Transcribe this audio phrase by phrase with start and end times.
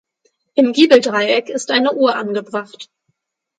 [0.55, 2.89] Im Giebeldreieck ist eine Uhr angebracht.